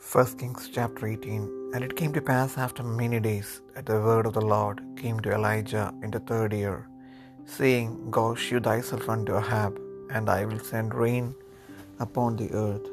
1 0.00 0.38
Kings 0.38 0.70
chapter 0.74 1.06
18 1.06 1.72
And 1.74 1.84
it 1.84 1.94
came 1.94 2.12
to 2.14 2.22
pass 2.22 2.56
after 2.56 2.82
many 2.82 3.20
days 3.20 3.60
that 3.74 3.84
the 3.84 4.00
word 4.06 4.24
of 4.24 4.32
the 4.32 4.46
Lord 4.52 4.80
came 4.96 5.20
to 5.20 5.32
Elijah 5.38 5.92
in 6.02 6.10
the 6.10 6.20
third 6.20 6.54
year, 6.54 6.88
saying, 7.44 8.10
Go 8.10 8.34
shew 8.34 8.60
thyself 8.60 9.10
unto 9.14 9.36
Ahab, 9.36 9.78
and 10.10 10.30
I 10.30 10.46
will 10.46 10.58
send 10.58 10.94
rain 10.94 11.34
upon 12.06 12.36
the 12.36 12.50
earth. 12.64 12.88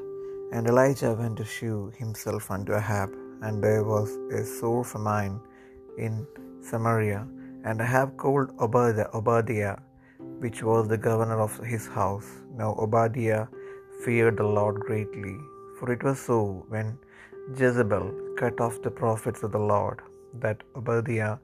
And 0.52 0.68
Elijah 0.68 1.14
went 1.14 1.38
to 1.38 1.46
shew 1.46 1.94
himself 1.98 2.52
unto 2.52 2.76
Ahab, 2.82 3.10
and 3.42 3.64
there 3.64 3.86
was 3.86 4.10
a 4.40 4.46
sore 4.46 4.86
famine 4.94 5.40
in 5.98 6.28
Samaria. 6.62 7.26
And 7.64 7.82
Ahab 7.82 8.18
called 8.18 8.52
Obadiah, 8.60 9.10
Obadiah, 9.14 9.78
which 10.46 10.62
was 10.62 10.90
the 10.90 11.04
governor 11.10 11.40
of 11.50 11.58
his 11.74 11.88
house. 11.88 12.30
Now 12.62 12.72
Obadiah 12.78 13.46
feared 14.04 14.38
the 14.38 14.50
Lord 14.60 14.82
greatly. 14.82 15.38
For 15.78 15.92
it 15.94 16.04
was 16.08 16.20
so 16.28 16.38
when 16.74 16.88
Jezebel 17.60 18.08
cut 18.40 18.60
off 18.66 18.82
the 18.86 18.96
prophets 19.02 19.44
of 19.44 19.52
the 19.56 19.66
Lord, 19.74 20.00
that 20.44 20.64
Obadiah 20.80 21.38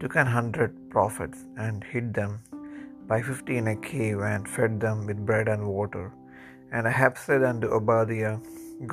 took 0.00 0.14
an 0.16 0.28
hundred 0.36 0.72
prophets 0.94 1.40
and 1.64 1.84
hid 1.92 2.06
them 2.18 2.32
by 3.10 3.18
fifty 3.28 3.56
in 3.60 3.68
a 3.72 3.76
cave 3.92 4.20
and 4.30 4.52
fed 4.56 4.74
them 4.84 4.98
with 5.08 5.26
bread 5.30 5.48
and 5.54 5.64
water. 5.78 6.06
And 6.74 6.86
Ahab 6.92 7.16
said 7.24 7.42
unto 7.50 7.68
Obadiah, 7.78 8.36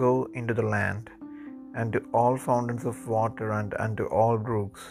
Go 0.02 0.14
into 0.40 0.56
the 0.60 0.70
land, 0.76 1.06
and 1.78 1.94
to 1.94 2.02
all 2.20 2.36
fountains 2.48 2.86
of 2.92 3.08
water, 3.18 3.48
and 3.60 3.74
unto 3.86 4.06
all 4.20 4.38
brooks. 4.50 4.84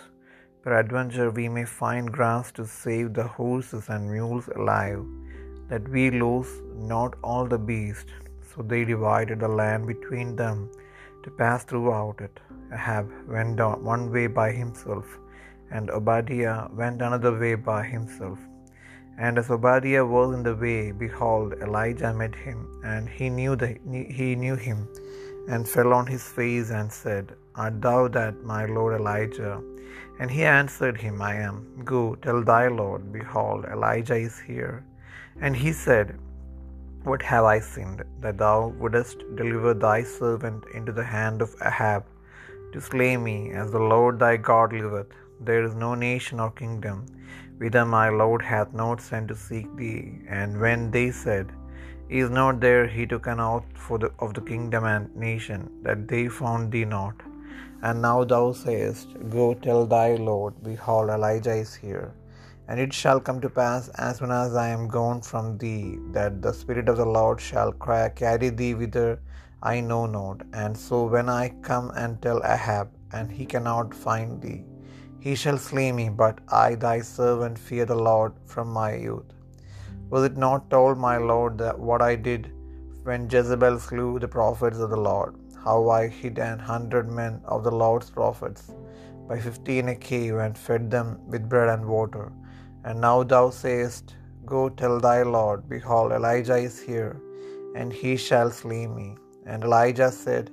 Peradventure 0.64 1.30
we 1.38 1.46
may 1.56 1.66
find 1.80 2.16
grass 2.18 2.46
to 2.58 2.64
save 2.84 3.08
the 3.18 3.28
horses 3.40 3.84
and 3.94 4.12
mules 4.14 4.48
alive, 4.60 5.02
that 5.70 5.86
we 5.96 6.04
lose 6.24 6.52
not 6.92 7.14
all 7.28 7.46
the 7.54 7.62
beasts. 7.72 8.16
So 8.58 8.64
they 8.64 8.84
divided 8.84 9.38
the 9.38 9.48
land 9.60 9.86
between 9.86 10.34
them 10.34 10.68
to 11.22 11.30
pass 11.30 11.62
throughout 11.62 12.20
it. 12.20 12.40
Ahab 12.72 13.08
went 13.34 13.60
on 13.60 13.84
one 13.84 14.10
way 14.14 14.26
by 14.26 14.50
himself, 14.50 15.06
and 15.70 15.90
Obadiah 15.98 16.66
went 16.80 17.00
another 17.08 17.38
way 17.42 17.54
by 17.54 17.84
himself. 17.84 18.40
And 19.16 19.38
as 19.38 19.48
Obadiah 19.56 20.04
was 20.04 20.34
in 20.34 20.42
the 20.42 20.56
way, 20.56 20.90
behold, 20.90 21.54
Elijah 21.66 22.12
met 22.12 22.34
him, 22.34 22.58
and 22.84 23.08
he 23.08 23.30
knew 23.38 23.54
that 23.62 23.78
he 24.18 24.34
knew 24.44 24.56
him, 24.56 24.88
and 25.48 25.72
fell 25.74 25.92
on 25.92 26.06
his 26.14 26.28
face 26.38 26.70
and 26.70 26.92
said, 26.92 27.34
Art 27.54 27.80
thou 27.80 28.08
that 28.08 28.42
my 28.54 28.62
lord 28.66 29.00
Elijah? 29.00 29.56
And 30.18 30.28
he 30.36 30.44
answered 30.60 31.00
him, 31.00 31.22
I 31.22 31.34
am. 31.48 31.56
Go, 31.84 32.16
tell 32.16 32.42
thy 32.42 32.66
lord, 32.66 33.12
behold, 33.12 33.66
Elijah 33.66 34.16
is 34.16 34.38
here. 34.40 34.84
And 35.40 35.54
he 35.64 35.72
said, 35.72 36.18
What 37.08 37.22
have 37.30 37.46
I 37.50 37.58
sinned, 37.72 38.00
that 38.22 38.38
thou 38.42 38.56
wouldest 38.80 39.20
deliver 39.40 39.72
thy 39.72 39.98
servant 40.16 40.64
into 40.78 40.92
the 40.98 41.08
hand 41.16 41.40
of 41.44 41.54
Ahab, 41.68 42.02
to 42.72 42.80
slay 42.88 43.12
me, 43.28 43.36
as 43.60 43.70
the 43.76 43.84
Lord 43.92 44.18
thy 44.22 44.34
God 44.48 44.74
liveth? 44.80 45.14
There 45.48 45.64
is 45.68 45.74
no 45.84 45.92
nation 46.08 46.40
or 46.46 46.50
kingdom 46.62 46.98
whither 47.60 47.84
my 47.84 48.08
Lord 48.22 48.42
hath 48.50 48.72
not 48.82 49.00
sent 49.08 49.28
to 49.28 49.36
seek 49.46 49.68
thee. 49.80 50.02
And 50.38 50.60
when 50.64 50.90
they 50.96 51.06
said, 51.22 51.46
Is 52.20 52.30
not 52.40 52.60
there, 52.66 52.84
he 52.96 53.06
took 53.12 53.26
an 53.32 53.40
oath 53.48 53.66
for 53.86 53.98
the, 54.02 54.10
of 54.24 54.30
the 54.36 54.44
kingdom 54.52 54.84
and 54.92 55.14
nation, 55.28 55.60
that 55.86 56.06
they 56.12 56.24
found 56.40 56.72
thee 56.72 56.84
not. 56.84 57.16
And 57.82 58.02
now 58.08 58.18
thou 58.32 58.44
sayest, 58.64 59.08
Go 59.36 59.46
tell 59.66 59.84
thy 59.86 60.08
Lord, 60.30 60.54
behold, 60.70 61.10
Elijah 61.16 61.56
is 61.64 61.74
here. 61.74 62.08
And 62.70 62.78
it 62.78 62.92
shall 62.92 63.18
come 63.26 63.40
to 63.42 63.48
pass, 63.48 63.88
as 64.06 64.18
soon 64.18 64.30
as 64.30 64.54
I 64.54 64.68
am 64.68 64.88
gone 64.88 65.20
from 65.22 65.56
thee, 65.56 65.98
that 66.12 66.42
the 66.42 66.52
Spirit 66.52 66.88
of 66.90 66.98
the 66.98 67.06
Lord 67.18 67.40
shall 67.40 67.72
carry 67.72 68.50
thee 68.50 68.74
whither 68.74 69.20
I 69.62 69.80
know 69.80 70.04
not. 70.06 70.42
And 70.52 70.76
so 70.76 71.06
when 71.14 71.28
I 71.30 71.48
come 71.68 71.90
and 72.02 72.20
tell 72.20 72.40
Ahab, 72.44 72.88
and 73.12 73.32
he 73.32 73.46
cannot 73.52 73.94
find 73.94 74.40
thee, 74.42 74.64
he 75.26 75.34
shall 75.34 75.58
slay 75.58 75.90
me, 75.92 76.06
but 76.10 76.38
I 76.48 76.74
thy 76.74 77.00
servant 77.00 77.58
fear 77.58 77.86
the 77.86 78.02
Lord 78.10 78.34
from 78.52 78.68
my 78.80 78.94
youth. 78.94 79.30
Was 80.10 80.24
it 80.24 80.36
not 80.36 80.70
told, 80.74 80.98
my 80.98 81.16
Lord, 81.16 81.56
that 81.58 81.78
what 81.78 82.02
I 82.02 82.16
did 82.16 82.52
when 83.04 83.30
Jezebel 83.30 83.78
slew 83.78 84.18
the 84.18 84.28
prophets 84.28 84.78
of 84.78 84.90
the 84.90 85.02
Lord, 85.10 85.34
how 85.64 85.88
I 85.88 86.02
hid 86.08 86.38
an 86.38 86.58
hundred 86.58 87.10
men 87.10 87.40
of 87.46 87.64
the 87.64 87.76
Lord's 87.84 88.10
prophets 88.10 88.70
by 89.26 89.38
fifty 89.40 89.78
in 89.78 89.88
a 89.88 89.96
cave 90.10 90.36
and 90.36 90.56
fed 90.66 90.90
them 90.90 91.18
with 91.26 91.48
bread 91.48 91.70
and 91.70 91.86
water? 91.86 92.30
And 92.88 93.02
now 93.06 93.16
thou 93.32 93.44
sayest, 93.62 94.14
Go 94.52 94.60
tell 94.80 94.98
thy 95.06 95.18
Lord, 95.36 95.68
behold, 95.72 96.10
Elijah 96.18 96.58
is 96.68 96.76
here, 96.90 97.14
and 97.78 97.92
he 98.00 98.12
shall 98.26 98.50
slay 98.60 98.84
me. 98.98 99.08
And 99.50 99.62
Elijah 99.66 100.10
said, 100.10 100.46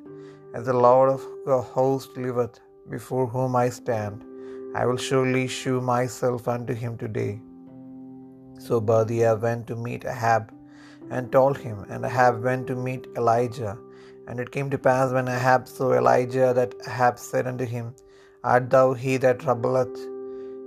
As 0.57 0.65
the 0.69 0.79
Lord 0.87 1.09
of 1.13 1.21
the 1.49 1.59
host 1.75 2.17
liveth, 2.25 2.57
before 2.95 3.27
whom 3.33 3.55
I 3.55 3.67
stand, 3.77 4.17
I 4.79 4.85
will 4.87 5.01
surely 5.07 5.45
shew 5.57 5.77
myself 5.79 6.49
unto 6.55 6.73
him 6.83 6.97
today. 7.03 7.33
So 8.65 8.75
Obadiah 8.81 9.37
went 9.45 9.63
to 9.67 9.77
meet 9.85 10.03
Ahab 10.15 10.51
and 11.13 11.31
told 11.37 11.57
him, 11.65 11.77
and 11.89 12.03
Ahab 12.09 12.43
went 12.49 12.65
to 12.71 12.75
meet 12.87 13.07
Elijah. 13.21 13.77
And 14.27 14.39
it 14.43 14.51
came 14.55 14.69
to 14.71 14.81
pass 14.89 15.13
when 15.17 15.29
Ahab 15.37 15.63
saw 15.75 15.89
Elijah 16.01 16.51
that 16.59 16.75
Ahab 16.89 17.15
said 17.29 17.47
unto 17.53 17.67
him, 17.75 17.87
Art 18.43 18.69
thou 18.75 18.87
he 19.03 19.15
that 19.25 19.39
troubleth 19.45 19.97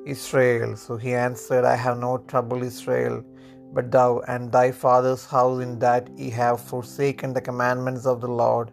Israel? 0.07 0.77
So 0.77 0.97
he 0.97 1.15
answered, 1.15 1.65
I 1.65 1.77
have 1.77 1.99
no 1.99 2.19
trouble, 2.19 2.63
Israel, 2.63 3.25
but 3.73 3.91
thou 3.91 4.21
and 4.29 4.51
thy 4.51 4.73
father's 4.73 5.27
house, 5.27 5.63
in 5.63 5.79
that 5.81 6.09
ye 6.17 6.31
have 6.31 6.61
forsaken 6.61 7.35
the 7.35 7.41
commandments 7.41 8.07
of 8.07 8.21
the 8.21 8.29
Lord, 8.29 8.71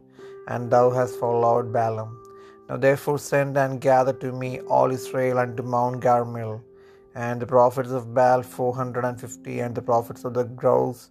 and 0.48 0.72
thou 0.72 0.90
hast 0.90 1.20
followed 1.20 1.74
Baalim. 1.74 2.16
Now 2.70 2.78
therefore 2.78 3.20
send 3.20 3.58
and 3.58 3.82
gather 3.82 4.14
to 4.14 4.32
me 4.32 4.60
all 4.62 4.92
Israel 4.92 5.38
unto 5.40 5.64
Mount 5.64 6.02
Carmel, 6.02 6.62
and 7.16 7.42
the 7.42 7.46
prophets 7.46 7.92
of 7.92 8.14
Baal 8.14 8.42
four 8.42 8.74
hundred 8.76 9.06
and 9.06 9.20
fifty, 9.20 9.60
and 9.60 9.76
the 9.76 9.82
prophets 9.82 10.26
of 10.26 10.34
the 10.34 10.44
groves 10.44 11.10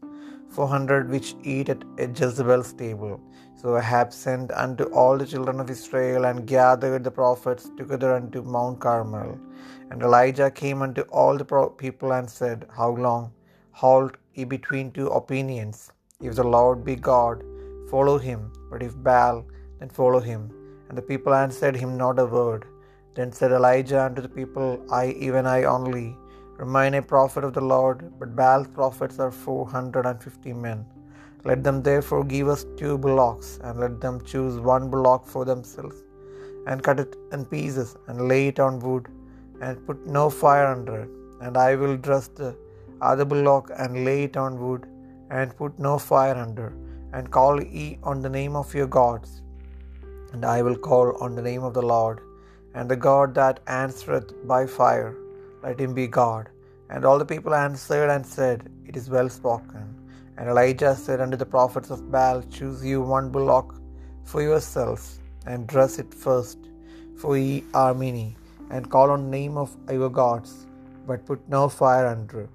four 0.49 0.69
hundred 0.69 1.11
which 1.11 1.35
eat 1.43 1.69
at 1.69 1.85
Jezebel's 1.99 2.73
table. 2.73 3.21
So 3.57 3.77
Ahab 3.77 4.13
sent 4.13 4.53
unto 4.53 4.85
all 4.85 5.17
the 5.17 5.27
children 5.27 5.61
of 5.61 5.71
Israel, 5.71 6.25
and 6.25 6.47
gathered 6.47 7.05
the 7.05 7.11
prophets 7.11 7.71
together 7.77 8.15
unto 8.15 8.43
Mount 8.43 8.81
Carmel. 8.81 9.39
And 9.91 10.03
Elijah 10.09 10.51
came 10.63 10.81
unto 10.87 11.03
all 11.21 11.35
the 11.39 11.49
people 11.85 12.13
and 12.19 12.29
said, 12.39 12.67
How 12.79 12.91
long 13.07 13.25
halt 13.83 14.15
ye 14.35 14.45
between 14.57 14.91
two 14.97 15.09
opinions? 15.21 15.79
If 16.29 16.35
the 16.41 16.49
Lord 16.57 16.79
be 16.89 16.97
God, 17.13 17.39
follow 17.93 18.19
him, 18.29 18.41
but 18.71 18.83
if 18.89 18.95
Baal, 19.09 19.39
then 19.79 19.91
follow 20.01 20.21
him. 20.31 20.43
And 20.89 20.97
the 20.99 21.09
people 21.11 21.35
answered 21.45 21.77
him 21.83 21.93
not 22.05 22.23
a 22.25 22.27
word. 22.39 22.63
Then 23.17 23.31
said 23.39 23.53
Elijah 23.59 24.03
unto 24.07 24.23
the 24.27 24.35
people, 24.41 24.69
I, 25.01 25.05
even 25.27 25.47
I 25.57 25.61
only, 25.77 26.07
remain 26.63 26.95
a 26.95 27.03
prophet 27.13 27.45
of 27.49 27.55
the 27.59 27.69
Lord, 27.75 27.99
but 28.19 28.37
Baal's 28.41 28.71
prophets 28.79 29.19
are 29.25 29.33
four 29.45 29.63
hundred 29.77 30.07
and 30.11 30.21
fifty 30.27 30.53
men. 30.67 30.81
Let 31.49 31.63
them 31.67 31.79
therefore 31.89 32.25
give 32.35 32.49
us 32.55 32.63
two 32.81 32.95
bullocks, 33.05 33.51
and 33.65 33.79
let 33.85 34.01
them 34.05 34.17
choose 34.33 34.57
one 34.73 34.87
bullock 34.95 35.25
for 35.35 35.45
themselves, 35.51 35.99
and 36.69 36.87
cut 36.87 37.01
it 37.05 37.15
in 37.35 37.45
pieces, 37.55 37.91
and 38.09 38.29
lay 38.33 38.43
it 38.53 38.61
on 38.67 38.81
wood, 38.87 39.07
and 39.61 39.87
put 39.87 40.07
no 40.07 40.31
fire 40.31 40.67
under 40.67 40.97
it. 41.05 41.11
And 41.41 41.57
I 41.57 41.75
will 41.75 41.97
dress 41.97 42.29
the 42.29 42.57
other 43.01 43.25
bullock, 43.25 43.71
and 43.77 44.05
lay 44.05 44.21
it 44.25 44.37
on 44.37 44.61
wood, 44.65 44.87
and 45.31 45.57
put 45.57 45.79
no 45.79 45.99
fire 45.99 46.37
under, 46.47 46.69
and 47.13 47.31
call 47.31 47.63
ye 47.63 47.99
on 48.03 48.21
the 48.21 48.35
name 48.41 48.57
of 48.57 48.75
your 48.79 48.87
gods 48.87 49.43
and 50.35 50.45
I 50.45 50.63
will 50.67 50.79
call 50.89 51.09
on 51.25 51.35
the 51.37 51.47
name 51.49 51.65
of 51.69 51.75
the 51.79 51.89
Lord, 51.95 52.19
and 52.75 52.91
the 52.93 53.03
God 53.09 53.29
that 53.41 53.61
answereth 53.83 54.31
by 54.53 54.63
fire, 54.67 55.13
let 55.65 55.79
him 55.85 55.93
be 55.99 56.07
God. 56.23 56.45
And 56.91 57.05
all 57.05 57.21
the 57.21 57.33
people 57.33 57.55
answered 57.67 58.11
and 58.15 58.27
said, 58.37 58.69
It 58.89 58.97
is 59.01 59.09
well 59.17 59.31
spoken. 59.41 59.85
And 60.37 60.49
Elijah 60.53 60.95
said 61.05 61.21
unto 61.25 61.39
the 61.43 61.53
prophets 61.57 61.91
of 61.95 62.11
Baal, 62.15 62.43
Choose 62.57 62.81
you 62.91 63.01
one 63.17 63.29
bullock 63.37 63.69
for 64.31 64.43
yourselves, 64.43 65.05
and 65.47 65.69
dress 65.75 65.95
it 66.03 66.13
first, 66.27 66.59
for 67.21 67.33
ye 67.39 67.55
are 67.83 67.95
many, 68.07 68.29
and 68.71 68.91
call 68.91 69.11
on 69.11 69.25
the 69.25 69.37
name 69.39 69.57
of 69.57 69.77
your 69.91 70.11
gods, 70.11 70.67
but 71.07 71.27
put 71.27 71.49
no 71.49 71.69
fire 71.69 72.07
under. 72.07 72.49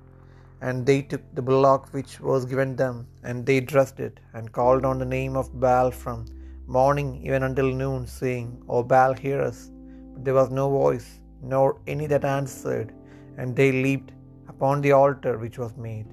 And 0.62 0.86
they 0.86 1.02
took 1.02 1.22
the 1.36 1.42
bullock 1.42 1.94
which 1.94 2.20
was 2.20 2.46
given 2.46 2.76
them, 2.76 3.08
and 3.24 3.46
they 3.46 3.60
dressed 3.60 4.00
it, 4.00 4.20
and 4.34 4.52
called 4.52 4.86
on 4.86 5.00
the 5.00 5.06
name 5.06 5.36
of 5.38 5.60
Baal 5.60 5.92
from 5.92 6.26
morning 6.68 7.22
even 7.26 7.44
until 7.44 7.72
noon, 7.72 8.06
saying, 8.06 8.62
O 8.68 8.84
Baal, 8.84 9.14
hear 9.14 9.42
us. 9.42 9.72
But 10.14 10.26
there 10.26 10.34
was 10.34 10.50
no 10.50 10.70
voice, 10.70 11.20
nor 11.42 11.80
any 11.88 12.08
that 12.08 12.26
answered, 12.26 12.94
and 13.38 13.56
they 13.56 13.72
leaped 13.72 14.12
upon 14.48 14.82
the 14.82 14.92
altar 14.92 15.38
which 15.38 15.58
was 15.58 15.78
made. 15.78 16.06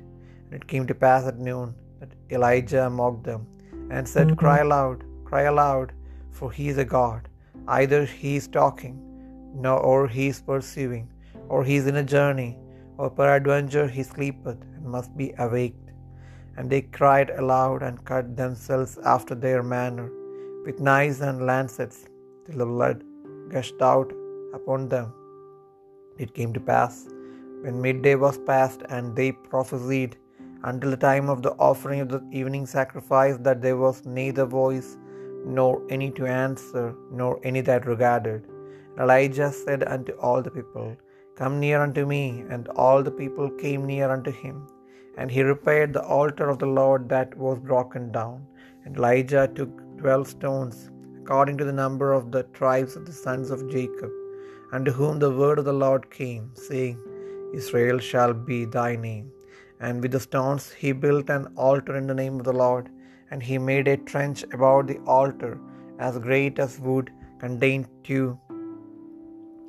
And 0.45 0.55
it 0.55 0.67
came 0.67 0.87
to 0.87 0.95
pass 0.95 1.27
at 1.27 1.39
noon 1.39 1.75
that 2.01 2.13
Elijah 2.31 2.89
mocked 2.89 3.25
them, 3.25 3.47
and 3.91 4.09
said, 4.09 4.29
mm-hmm. 4.29 4.37
Cry 4.37 4.59
aloud, 4.59 5.05
cry 5.25 5.43
aloud, 5.43 5.93
for 6.31 6.53
he 6.53 6.69
is 6.69 6.79
a 6.79 6.85
God. 6.85 7.29
Either 7.67 8.05
he 8.05 8.37
is 8.37 8.47
talking, 8.47 8.95
no, 9.65 9.75
or 9.91 10.07
he 10.17 10.29
is 10.33 10.41
pursuing, 10.41 11.07
or 11.49 11.65
he 11.65 11.77
is 11.81 11.87
in 11.87 11.97
a 11.97 12.11
journey, 12.17 12.53
or 12.99 13.09
peradventure 13.19 13.89
he 13.97 14.03
sleepeth, 14.03 14.61
and 14.75 14.85
must 14.97 15.17
be 15.17 15.29
awaked. 15.39 15.91
And 16.57 16.71
they 16.71 16.83
cried 16.99 17.31
aloud, 17.31 17.83
and 17.87 18.05
cut 18.11 18.37
themselves 18.37 18.99
after 19.15 19.35
their 19.35 19.63
manner 19.63 20.09
with 20.65 20.81
knives 20.89 21.21
and 21.29 21.47
lancets, 21.51 21.99
till 22.45 22.59
the 22.63 22.67
blood 22.75 23.05
gushed 23.55 23.83
out 23.91 24.11
upon 24.59 24.89
them. 24.95 25.09
It 26.19 26.35
came 26.39 26.53
to 26.55 26.61
pass, 26.73 26.95
when 27.63 27.83
midday 27.87 28.15
was 28.15 28.39
past, 28.53 28.83
and 28.89 29.15
they 29.19 29.31
prophesied 29.33 30.17
until 30.69 30.91
the 30.91 31.03
time 31.11 31.29
of 31.35 31.43
the 31.43 31.55
offering 31.69 32.01
of 32.01 32.09
the 32.09 32.23
evening 32.41 32.67
sacrifice, 32.67 33.37
that 33.47 33.63
there 33.63 33.77
was 33.77 34.05
neither 34.05 34.47
voice, 34.47 34.97
nor 35.45 35.73
any 35.97 36.11
to 36.19 36.27
answer, 36.27 36.87
nor 37.21 37.33
any 37.51 37.61
that 37.61 37.87
regarded. 37.87 38.43
Elijah 39.03 39.51
said 39.63 39.83
unto 39.95 40.13
all 40.27 40.41
the 40.47 40.55
people, 40.59 40.89
Come 41.39 41.55
near 41.65 41.79
unto 41.87 42.05
me. 42.15 42.25
And 42.55 42.69
all 42.85 43.01
the 43.07 43.17
people 43.23 43.49
came 43.65 43.83
near 43.93 44.09
unto 44.17 44.33
him. 44.43 44.57
And 45.19 45.31
he 45.35 45.43
repaired 45.53 45.93
the 45.93 46.07
altar 46.19 46.47
of 46.53 46.59
the 46.63 46.73
Lord 46.81 47.03
that 47.15 47.31
was 47.45 47.67
broken 47.71 48.05
down. 48.19 48.39
And 48.85 48.97
Elijah 48.97 49.45
took 49.59 49.73
twelve 50.01 50.27
stones, 50.35 50.77
according 51.21 51.57
to 51.59 51.67
the 51.69 51.81
number 51.85 52.09
of 52.17 52.25
the 52.35 52.45
tribes 52.59 52.95
of 52.99 53.05
the 53.09 53.19
sons 53.25 53.51
of 53.55 53.69
Jacob, 53.77 54.13
unto 54.77 54.93
whom 54.99 55.17
the 55.19 55.35
word 55.41 55.59
of 55.61 55.69
the 55.71 55.81
Lord 55.85 56.05
came, 56.21 56.45
saying, 56.69 56.97
Israel 57.61 57.99
shall 58.11 58.35
be 58.51 58.61
thy 58.79 58.91
name. 59.09 59.27
And 59.85 60.03
with 60.03 60.13
the 60.17 60.27
stones 60.29 60.65
he 60.81 60.93
built 61.05 61.29
an 61.37 61.47
altar 61.69 61.95
in 62.01 62.07
the 62.11 62.21
name 62.23 62.37
of 62.39 62.47
the 62.49 62.61
Lord, 62.65 62.87
and 63.31 63.43
he 63.49 63.59
made 63.71 63.89
a 63.89 64.03
trench 64.11 64.43
about 64.57 64.85
the 64.89 65.01
altar 65.19 65.55
as 66.07 66.25
great 66.29 66.59
as 66.65 66.81
would 66.89 67.09
contain 67.45 67.83
two 68.09 68.27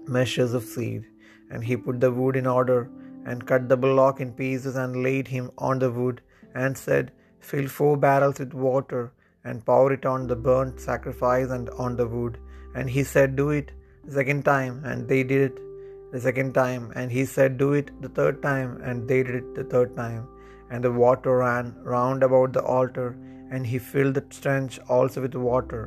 measures 0.08 0.54
of 0.54 0.64
seed. 0.64 1.06
And 1.52 1.64
he 1.64 1.78
put 1.78 2.00
the 2.00 2.12
wood 2.12 2.36
in 2.36 2.48
order, 2.48 2.90
and 3.26 3.46
cut 3.46 3.68
the 3.70 3.78
bullock 3.78 4.20
in 4.26 4.32
pieces, 4.32 4.76
and 4.76 5.04
laid 5.08 5.28
him 5.28 5.52
on 5.58 5.80
the 5.80 5.92
wood, 6.00 6.22
and 6.54 6.78
said, 6.78 7.12
Fill 7.40 7.68
four 7.68 7.96
barrels 7.98 8.40
with 8.40 8.54
water, 8.54 9.04
and 9.44 9.66
pour 9.66 9.92
it 9.94 10.06
on 10.06 10.28
the 10.28 10.36
burnt 10.48 10.80
sacrifice 10.80 11.50
and 11.58 11.70
on 11.86 11.96
the 12.00 12.08
wood. 12.16 12.38
And 12.76 12.90
he 12.90 13.04
said, 13.04 13.36
Do 13.36 13.50
it 13.60 13.72
the 14.06 14.16
second 14.20 14.44
time, 14.44 14.76
and 14.90 15.08
they 15.08 15.24
did 15.24 15.42
it 15.52 15.58
the 16.12 16.22
second 16.28 16.54
time. 16.54 16.92
And 16.96 17.12
he 17.12 17.26
said, 17.26 17.58
Do 17.58 17.74
it 17.74 17.90
the 18.02 18.10
third 18.10 18.42
time, 18.42 18.82
and 18.82 19.08
they 19.08 19.24
did 19.24 19.36
it 19.36 19.56
the 19.56 19.64
third 19.64 19.96
time. 19.96 20.28
And 20.70 20.84
the 20.84 20.92
water 20.92 21.38
ran 21.38 21.76
round 21.96 22.24
about 22.24 22.54
the 22.54 22.66
altar, 22.78 23.10
and 23.52 23.66
he 23.66 23.80
filled 23.80 24.16
the 24.16 24.22
trench 24.22 24.80
also 24.90 25.22
with 25.22 25.36
water. 25.36 25.84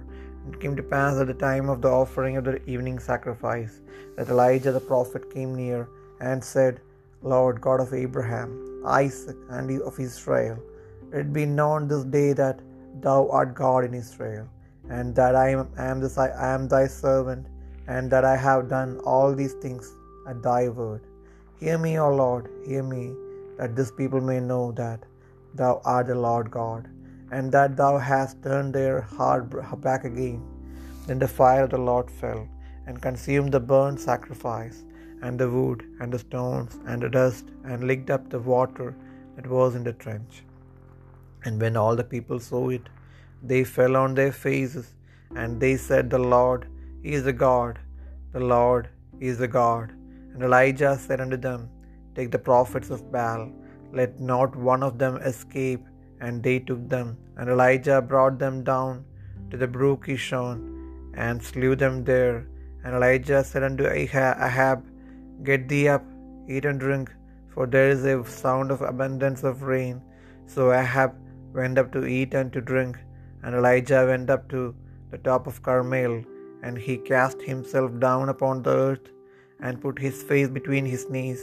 It 0.48 0.60
came 0.60 0.74
to 0.76 0.82
pass 0.82 1.18
at 1.18 1.26
the 1.26 1.34
time 1.34 1.68
of 1.68 1.82
the 1.82 1.88
offering 1.88 2.36
of 2.36 2.44
the 2.44 2.58
evening 2.68 2.98
sacrifice 2.98 3.80
that 4.16 4.28
Elijah 4.28 4.72
the 4.72 4.80
prophet 4.80 5.32
came 5.34 5.54
near 5.54 5.88
and 6.20 6.42
said, 6.42 6.80
Lord 7.22 7.60
God 7.60 7.80
of 7.80 7.92
Abraham, 7.92 8.82
Isaac, 8.86 9.36
and 9.50 9.80
of 9.82 10.00
Israel, 10.00 10.58
it 11.12 11.32
be 11.32 11.44
known 11.44 11.88
this 11.88 12.04
day 12.04 12.32
that 12.32 12.60
thou 13.00 13.28
art 13.28 13.54
God 13.54 13.84
in 13.84 13.94
Israel, 13.94 14.46
and 14.88 15.14
that 15.14 15.34
I 15.36 15.50
am, 15.50 15.68
am, 15.76 16.00
this, 16.00 16.16
I 16.18 16.30
am 16.54 16.68
thy 16.68 16.86
servant, 16.86 17.46
and 17.86 18.10
that 18.10 18.24
I 18.24 18.36
have 18.36 18.68
done 18.68 18.98
all 19.04 19.34
these 19.34 19.56
things 19.64 19.94
at 20.26 20.42
thy 20.42 20.68
word. 20.68 21.02
Hear 21.60 21.76
me, 21.86 21.98
O 21.98 22.08
Lord, 22.22 22.48
hear 22.66 22.82
me, 22.82 23.04
that 23.58 23.76
this 23.76 23.90
people 23.90 24.22
may 24.32 24.40
know 24.40 24.72
that 24.72 25.00
thou 25.60 25.72
art 25.84 26.06
the 26.06 26.14
Lord 26.14 26.50
God, 26.50 26.88
and 27.36 27.52
that 27.56 27.76
thou 27.80 27.92
hast 28.10 28.42
turned 28.46 28.72
their 28.74 29.00
heart 29.16 29.44
back 29.88 30.04
again. 30.10 30.40
Then 31.06 31.20
the 31.22 31.34
fire 31.40 31.64
of 31.64 31.72
the 31.74 31.84
Lord 31.90 32.08
fell 32.22 32.42
and 32.86 33.04
consumed 33.08 33.52
the 33.54 33.64
burnt 33.72 34.00
sacrifice, 34.10 34.78
and 35.24 35.38
the 35.40 35.48
wood, 35.54 35.80
and 36.00 36.10
the 36.14 36.22
stones, 36.26 36.72
and 36.88 36.98
the 37.02 37.10
dust, 37.16 37.46
and 37.70 37.88
licked 37.90 38.10
up 38.14 38.22
the 38.34 38.42
water 38.54 38.88
that 39.34 39.46
was 39.54 39.74
in 39.78 39.84
the 39.88 39.96
trench. 40.04 40.34
And 41.44 41.60
when 41.62 41.76
all 41.80 41.96
the 41.98 42.10
people 42.14 42.40
saw 42.48 42.62
it, 42.76 42.86
they 43.50 43.62
fell 43.76 43.96
on 44.02 44.14
their 44.18 44.34
faces, 44.46 44.86
and 45.40 45.60
they 45.64 45.74
said, 45.88 46.04
The 46.14 46.24
Lord 46.36 46.62
is 47.14 47.22
the 47.28 47.38
God, 47.48 47.74
the 48.36 48.46
Lord 48.54 48.86
is 49.28 49.38
the 49.42 49.52
God. 49.60 49.86
And 50.32 50.42
Elijah 50.48 50.94
said 51.04 51.20
unto 51.24 51.38
them, 51.48 51.62
Take 52.16 52.30
the 52.34 52.44
prophets 52.50 52.90
of 52.96 53.06
Baal, 53.14 53.44
let 54.00 54.12
not 54.32 54.60
one 54.70 54.82
of 54.88 54.96
them 55.02 55.16
escape. 55.32 55.84
And 56.20 56.42
they 56.46 56.58
took 56.68 56.82
them, 56.94 57.08
and 57.36 57.48
Elijah 57.54 57.98
brought 58.10 58.38
them 58.44 58.56
down 58.72 59.04
to 59.50 59.56
the 59.62 59.70
brook 59.76 60.06
Kishon, 60.06 60.58
and 61.24 61.42
slew 61.50 61.74
them 61.84 62.04
there. 62.10 62.36
And 62.82 62.94
Elijah 62.98 63.42
said 63.50 63.64
unto 63.68 63.86
Ahab, 63.86 64.78
Get 65.48 65.68
thee 65.70 65.88
up, 65.94 66.04
eat 66.54 66.66
and 66.70 66.80
drink, 66.84 67.08
for 67.52 67.66
there 67.66 67.90
is 67.94 68.04
a 68.04 68.16
sound 68.42 68.70
of 68.74 68.82
abundance 68.92 69.42
of 69.50 69.62
rain. 69.74 69.96
So 70.52 70.72
Ahab 70.80 71.12
went 71.58 71.78
up 71.82 71.88
to 71.94 72.02
eat 72.18 72.34
and 72.40 72.50
to 72.56 72.60
drink, 72.72 72.96
and 73.42 73.54
Elijah 73.60 74.02
went 74.10 74.30
up 74.34 74.44
to 74.54 74.62
the 75.12 75.20
top 75.28 75.46
of 75.50 75.62
Carmel, 75.68 76.14
and 76.64 76.76
he 76.86 76.96
cast 77.12 77.40
himself 77.52 77.90
down 78.06 78.26
upon 78.34 78.62
the 78.66 78.74
earth, 78.88 79.06
and 79.62 79.82
put 79.84 80.06
his 80.06 80.18
face 80.30 80.50
between 80.58 80.86
his 80.94 81.04
knees, 81.14 81.42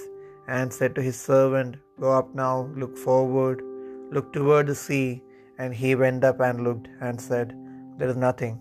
and 0.56 0.72
said 0.78 0.94
to 0.96 1.08
his 1.08 1.20
servant, 1.32 1.72
Go 2.04 2.12
up 2.20 2.30
now, 2.44 2.56
look 2.82 2.96
forward, 3.08 3.60
look 4.12 4.31
toward 4.33 4.68
the 4.68 4.75
sea. 4.75 5.21
And 5.59 5.74
he 5.74 5.95
went 5.95 6.24
up 6.24 6.39
and 6.39 6.63
looked, 6.63 6.88
and 7.01 7.19
said, 7.19 7.56
There 7.98 8.09
is 8.09 8.15
nothing. 8.15 8.56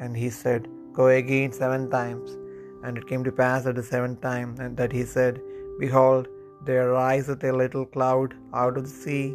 And 0.00 0.16
he 0.16 0.30
said, 0.30 0.66
Go 0.92 1.06
again 1.08 1.52
seven 1.52 1.88
times. 1.90 2.36
And 2.82 2.98
it 2.98 3.06
came 3.06 3.22
to 3.24 3.32
pass 3.32 3.66
at 3.66 3.76
the 3.76 3.82
seventh 3.82 4.20
time 4.20 4.56
that 4.80 4.92
he 4.98 5.04
said, 5.04 5.40
Behold, 5.78 6.26
there 6.64 6.88
riseth 6.90 7.44
a 7.44 7.52
little 7.52 7.86
cloud 7.86 8.34
out 8.52 8.76
of 8.76 8.84
the 8.84 8.96
sea, 9.04 9.34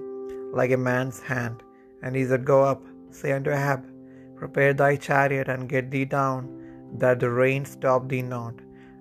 like 0.59 0.71
a 0.71 0.77
man's 0.77 1.19
hand. 1.21 1.63
And 2.03 2.15
he 2.15 2.25
said, 2.25 2.43
Go 2.45 2.63
up, 2.63 2.81
say 3.09 3.31
unto 3.31 3.51
Ahab, 3.51 3.85
Prepare 4.35 4.73
thy 4.73 4.95
chariot, 5.07 5.47
and 5.47 5.69
get 5.69 5.89
thee 5.89 6.05
down, 6.05 6.41
that 6.99 7.19
the 7.19 7.29
rain 7.29 7.63
stop 7.65 8.09
thee 8.09 8.21
not. 8.21 8.55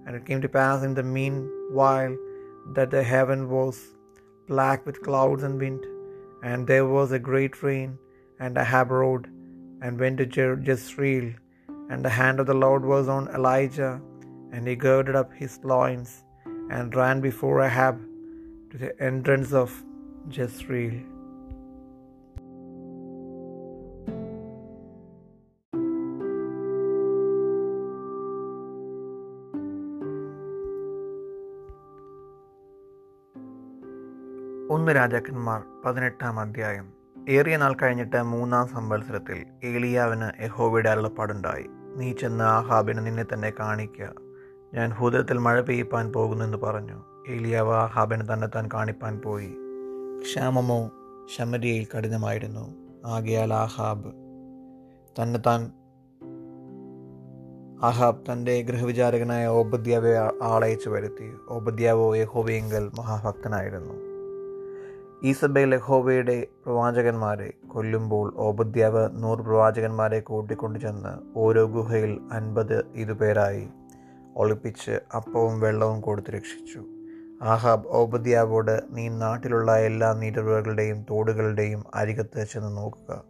And 0.06 0.14
it 0.14 0.26
came 0.26 0.40
to 0.42 0.48
pass 0.48 0.84
in 0.84 0.94
the 0.94 1.02
meanwhile 1.02 2.16
that 2.76 2.90
the 2.90 3.02
heaven 3.02 3.50
was 3.50 3.76
black 4.46 4.86
with 4.86 5.02
clouds 5.02 5.42
and 5.42 5.58
wind, 5.58 5.84
and 6.50 6.66
there 6.70 6.86
was 6.96 7.12
a 7.12 7.24
great 7.30 7.62
rain. 7.68 7.90
And 8.44 8.58
Ahab 8.64 8.90
rode 9.00 9.26
and 9.84 10.02
went 10.02 10.18
to 10.18 10.26
Jezreel, 10.68 11.26
and 11.90 12.04
the 12.04 12.14
hand 12.20 12.40
of 12.40 12.46
the 12.50 12.60
Lord 12.66 12.84
was 12.92 13.08
on 13.16 13.28
Elijah, 13.38 13.94
and 14.52 14.68
he 14.68 14.74
girded 14.86 15.16
up 15.20 15.32
his 15.42 15.54
loins 15.72 16.10
and 16.76 16.98
ran 17.00 17.20
before 17.28 17.58
Ahab 17.68 17.96
to 18.70 18.78
the 18.84 18.92
entrance 19.10 19.52
of 19.62 19.70
Jezreel. 20.36 20.96
ഒന്ന് 34.70 34.96
രാജാക്കന്മാർ 34.96 35.62
പതിനെട്ടാം 35.84 36.40
അധ്യായം. 36.40 36.92
ഏറിയ 37.28 37.56
നാൾ 37.56 37.76
കഴിഞ്ഞിട്ട് 37.82 38.22
മൂന്നാം 38.22 38.68
സംവത്സരത്തിൽ 38.68 39.44
ഏലിയാവിന് 39.64 40.42
യഹോവയുടെ 40.42 40.90
അരുളപ്പാടുണ്ടായി. 40.90 41.66
നീ 41.96 42.12
ചെന്ന് 42.12 42.44
ആഹാബിന് 42.44 43.06
നിന്നെ 43.06 43.24
തന്നെ 43.32 43.52
കാണിക്കുക 43.60 44.12
ഞാൻ 44.74 44.92
ഭൂതത്തിൽ 44.98 45.38
മഴ 45.38 45.60
പെയ്യിപ്പാൻ 45.60 46.12
പോകുന്നെന്ന് 46.12 46.58
പറഞ്ഞു. 46.58 47.04
ഏലിയാവ് 47.28 47.74
ആഹാബിന് 47.74 48.32
തന്നെ 48.32 48.46
താൻ 48.46 48.68
കാണിപ്പാൻ 48.74 49.18
പോയി. 49.18 49.54
ക്ഷാമമോ? 50.20 50.90
ശമരിയയിൽ 51.36 51.86
കഠിനമായിരുന്നു. 51.96 52.74
ആകയാൽ 53.06 53.54
ആഹാബ് 53.54 54.12
തന്നെ 55.22 55.40
താൻ 55.46 55.72
ആഹാബ് 57.84 58.32
തന്റെ 58.32 58.62
ഗൃഹവിചാരകനായ 58.62 59.46
ഓബദ്യാവെ 59.46 60.32
ആളയച്ചു 60.42 60.90
വരുത്തി. 60.90 61.32
ഓബദ്യാവോ 61.48 62.16
യഹോബിയെങ്കിൽ 62.16 62.90
മഹാഭക്തനായിരുന്നു. 62.98 64.13
ഈസബേൽ 65.24 65.74
യഹോവയുടെ 65.74 66.46
പ്രവാചകന്മാരെ 66.64 67.52
കൊല്ലുമ്പോൾ 67.68 68.34
ഓപദ്യാവ് 68.36 69.08
നൂറ് 69.22 69.38
പ്രവാചകന്മാരെ 69.38 70.20
കൂട്ടിക്കൊണ്ടു 70.20 70.78
ചെന്ന് 70.78 71.38
ഓരോ 71.38 71.66
ഗുഹയിൽ 71.66 72.20
അൻപത് 72.32 72.84
ഇതുപേരായി 72.94 73.68
ഒളിപ്പിച്ച് 74.36 75.00
അപ്പവും 75.16 75.60
വെള്ളവും 75.60 76.00
കൊടുത്ത് 76.00 76.28
രക്ഷിച്ചു. 76.28 76.84
ആഹാബ് 77.42 77.88
ഓപദ്യാവോട് 77.88 78.82
നീ 78.90 79.08
നാട്ടിലുള്ള 79.08 79.78
എല്ലാ 79.78 80.12
നീരുറകളുടെയും 80.12 81.06
തോടുകളുടെയും 81.10 81.84
അരികത്ത് 81.94 82.44
ചെന്ന് 82.44 82.76
നോക്കുക. 82.76 83.22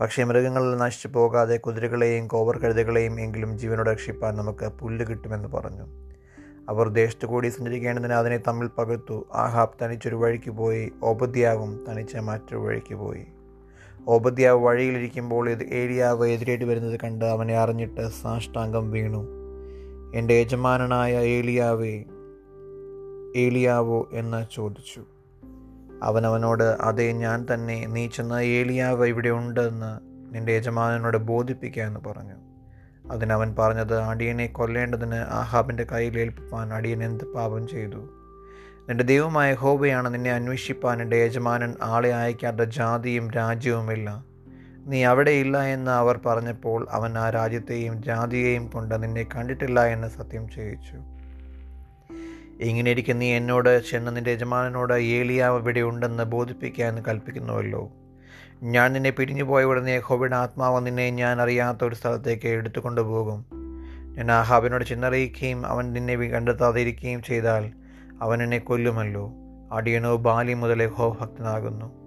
പക്ഷേ 0.00 0.24
മൃഗങ്ങളിൽ 0.24 0.76
നശിച്ചു 0.76 1.08
പോകാതെ 1.08 1.56
കുതിരകളെയും 1.56 2.28
കോവർ 2.28 2.58
കഴുതകളെയും 2.58 3.20
എങ്കിലും 3.20 3.58
ജീവനോട് 3.58 3.90
രക്ഷിപ്പാൻ 3.90 4.36
നമുക്ക് 4.36 4.68
പുല്ല് 4.68 5.06
കിട്ടുമെന്ന് 5.06 5.48
പറഞ്ഞു. 5.48 6.01
അവർ 6.68 6.88
ദേശത്ത് 6.88 7.26
കൂടി 7.26 7.48
സഞ്ചരിക്കേണ്ടതിന് 7.48 8.12
അതിനെ 8.12 8.36
തമ്മിൽ 8.36 8.70
പകർത്തു. 8.78 9.26
ആഹാബ് 9.34 9.84
തനിച്ചൊരു 9.84 10.16
വഴിക്ക് 10.16 10.50
പോയി. 10.50 10.92
ഓപദ്യാവും 11.02 11.84
തനിച്ച 11.88 12.16
മറ്റൊരു 12.16 12.56
വഴിക്ക് 12.56 12.94
പോയി. 12.94 13.26
ഓപദ്യാവ് 14.08 14.64
വഴിയിലിരിക്കുമ്പോൾ 14.64 15.50
ഇത് 15.50 15.62
ഏലിയാവ് 15.62 16.28
എതിരേറ്റ് 16.28 16.64
വരുന്നത് 16.64 17.00
കണ്ട് 17.04 17.24
അവനെ 17.24 17.56
അറിഞ്ഞിട്ട് 17.56 18.08
സാഷ്ടാംഗം 18.08 18.90
വീണു. 18.90 19.26
എന്റെ 20.14 20.34
യജമാനനായ 20.34 21.16
ഏലിയാവേ 21.18 22.04
ഏലിയാവോ 23.36 24.08
എന്ന് 24.12 24.46
ചോദിച്ചു. 24.54 25.04
അവൻ 26.02 26.26
അവനോട് 26.26 26.64
അതേ 26.64 27.12
ഞാൻ 27.12 27.46
തന്നെ. 27.54 27.86
നീ 27.86 28.06
ചെന്ന 28.06 28.32
ഏലിയാവ് 28.32 29.06
ഇവിടെ 29.06 29.28
ഉണ്ടെന്ന് 29.28 30.00
നിന്റെ 30.34 30.52
യജമാനനോട് 30.52 31.16
ബോധിപ്പിക്കുക 31.16 31.82
എന്ന് 31.82 32.00
പറഞ്ഞു. 32.00 32.41
അതിനവൻ 33.12 33.54
പറഞ്ഞത് 33.58 34.00
അടിയനെ 34.00 34.46
കൊല്ലേണ്ടതിന് 34.46 35.14
ആഹാബിന്റെ 35.14 35.84
കയ്യിൽ 35.84 36.18
ഏൽപ്പിപ്പാൻ 36.18 36.72
അടിയൻ 36.72 37.04
എന്ത് 37.04 37.24
പാപം 37.24 37.68
ചെയ്തു? 37.68 38.08
നിന്റെ 38.88 39.04
ദൈവമായ 39.04 39.54
ഹോബയാണ് 39.54 40.14
നിന്നെ 40.14 40.32
അന്വേഷിപ്പാൻ 40.32 41.02
എന്റെ 41.02 41.16
യജമാനൻ 41.16 41.74
ആളെ 41.82 42.14
അയക്കാത്ത 42.14 42.70
ജാതിയും 42.70 43.30
രാജ്യവുമില്ല. 43.30 44.24
നീ 44.86 45.04
അവിടെയില്ല 45.04 45.62
എന്ന് 45.62 45.90
അവർ 45.90 46.20
പറഞ്ഞപ്പോൾ 46.26 46.86
അവൻ 46.90 47.18
ആ 47.18 47.30
രാജ്യത്തെയും 47.30 48.02
ജാതിയെയും 48.02 48.66
കൊണ്ട് 48.66 49.02
നിന്നെ 49.02 49.26
കണ്ടിട്ടില്ല 49.34 49.86
എന്ന് 49.86 50.08
സത്യം 50.08 50.48
ചെയ്യിച്ചു. 50.48 50.96
ഇങ്ങനെ 52.60 52.90
ഇരിക്കുന്ന 52.90 53.20
നീ 53.20 53.32
എന്നോട് 53.32 53.90
ചെന്ന് 53.90 54.16
നിന്റെ 54.16 54.30
യജമാനനോട് 54.30 54.92
ഏലിയാവ് 54.92 55.60
ഇവിടെ 55.60 55.80
ഉണ്ടെന്ന് 55.80 56.22
ബോധിപ്പിക്കാൻ 56.22 57.04
കൽപ്പിക്കുന്നുവല്ലോ. 57.08 57.92
ഞാൻ 58.64 58.92
നിന്നെ 58.92 59.10
പിരിഞ്ഞു 59.10 59.44
പോയ 59.44 59.64
ഉടനെ 59.64 59.98
ഹോബിയുടെ 59.98 60.36
ആത്മാവ് 60.36 60.86
നിന്നെ 60.86 61.10
ഞാൻ 61.10 61.42
അറിയാത്ത 61.42 61.84
ഒരു 61.84 61.94
സ്ഥലത്തേക്ക് 61.94 62.48
എടുത്തുകൊണ്ടു 62.48 63.00
പോകും. 63.00 63.44
ഞാൻ 64.16 64.32
ആഹാബിനോട് 64.32 64.84
ചെന്നറിയിക്കുകയും 64.84 65.66
അവൻ 65.66 65.92
നിന്നെ 65.92 66.14
കണ്ടെത്താതിരിക്കുകയും 66.14 67.22
ചെയ്താൽ 67.22 67.72
അവൻ 68.22 68.42
എന്നെ 68.42 68.58
കൊല്ലുമല്ലോ. 68.58 69.32
അടിയനോ 69.72 70.16
ബാലി 70.16 70.52
മുതൽ 70.52 70.82
യഹോ 70.82 71.16
ഭക്തനാകുന്നു. 71.20 72.02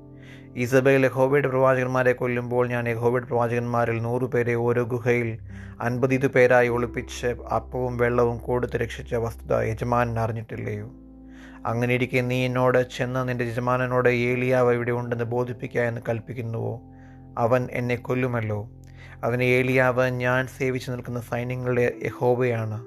ഈസബയിൽ 0.57 1.05
യഹോബയുടെ 1.05 1.47
പ്രവാചകന്മാരെ 1.47 2.13
കൊല്ലുമ്പോൾ 2.13 2.67
ഞാൻ 2.67 2.89
യഹോബയുടെ 2.89 3.25
പ്രവാചകന്മാരിൽ 3.25 4.01
നൂറുപേരെ 4.01 4.53
ഓരോ 4.53 4.83
ഗുഹയിൽ 4.83 5.39
അൻപതിതു 5.81 6.27
പേരായി 6.27 6.67
ഒളിപ്പിച്ച് 6.67 7.27
അപ്പവും 7.27 7.97
വെള്ളവും 7.97 8.38
കൊടുത്ത് 8.38 8.74
രക്ഷിച്ച 8.74 9.15
വസ്തുത 9.15 9.53
യജമാനൻ 9.53 10.19
അറിഞ്ഞിട്ടില്ലയോ? 10.19 10.91
അങ്ങനെ 11.65 11.93
ഇരിക്കെ 11.93 12.22
നീ 12.22 12.45
എന്നോട് 12.45 12.89
ചെന്ന് 12.89 13.29
നിന്റെ 13.29 13.45
യജമാനനോട് 13.45 14.10
ഏലിയാവ് 14.10 14.74
ഇവിടെ 14.74 14.91
ഉണ്ടെന്ന് 14.91 15.24
ബോധിപ്പിക്കുക 15.24 15.81
എന്ന് 15.81 16.01
കൽപ്പിക്കുന്നുവോ? 16.10 16.81
അവൻ 17.38 17.67
എന്നെ 17.72 17.95
കൊല്ലുമല്ലോ. 17.95 18.69
അതിന് 19.24 19.43
ഏലിയാവ് 19.43 20.10
ഞാൻ 20.10 20.48
സേവിച്ചു 20.48 20.91
നിൽക്കുന്ന 20.91 21.22
സൈന്യങ്ങളുടെ 21.22 21.93
യഹോബയാണ് 22.03 22.86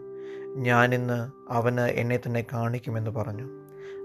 ഞാനിന്ന് 0.56 1.32
അവന് 1.52 1.80
എന്നെ 1.80 2.16
തന്നെ 2.16 2.46
കാണിക്കുമെന്ന് 2.52 3.10
പറഞ്ഞു. 3.10 3.44